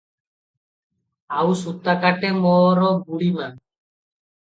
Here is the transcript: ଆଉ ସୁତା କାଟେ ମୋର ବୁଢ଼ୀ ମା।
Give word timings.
ଆଉ 1.37 1.53
ସୁତା 1.61 1.97
କାଟେ 2.07 2.35
ମୋର 2.41 2.91
ବୁଢ଼ୀ 3.07 3.33
ମା। 3.41 3.55